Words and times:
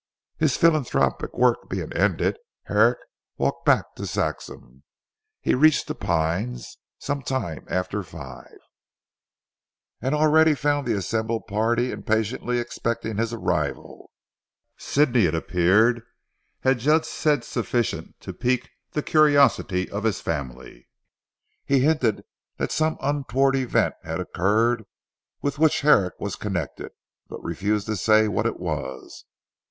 His 0.39 0.57
philanthropic 0.57 1.37
work 1.37 1.69
being 1.69 1.93
ended, 1.93 2.39
Herrick 2.63 2.97
walked 3.37 3.67
back 3.67 3.93
to 3.97 4.07
Saxham. 4.07 4.81
He 5.41 5.53
reached 5.53 5.85
'The 5.85 5.93
Pines' 5.93 6.77
some 6.97 7.21
time 7.21 7.67
after 7.69 8.01
five, 8.01 8.57
and 10.01 10.15
already 10.15 10.55
found 10.55 10.87
the 10.87 10.97
assembled 10.97 11.45
party 11.45 11.91
impatiently 11.91 12.57
expecting 12.57 13.17
his 13.17 13.31
arrival. 13.31 14.09
Sidney, 14.75 15.25
it 15.27 15.35
appeared, 15.35 16.01
had 16.61 16.79
just 16.79 17.11
said 17.13 17.43
sufficient 17.43 18.19
to 18.21 18.33
pique 18.33 18.71
the 18.93 19.03
curiosity 19.03 19.87
of 19.91 20.03
his 20.03 20.19
family. 20.19 20.87
He 21.63 21.81
hinted 21.81 22.25
that 22.57 22.71
some 22.71 22.97
untoward 23.01 23.55
event 23.55 23.93
had 24.03 24.19
occurred 24.19 24.85
with 25.43 25.59
which 25.59 25.81
Herrick 25.81 26.15
was 26.19 26.35
connected, 26.35 26.89
but 27.29 27.43
refused 27.43 27.85
to 27.85 27.95
say 27.95 28.27
what 28.27 28.47
it 28.47 28.59
was. 28.59 29.25